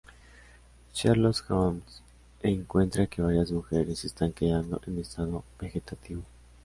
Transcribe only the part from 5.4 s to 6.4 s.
vegetativo.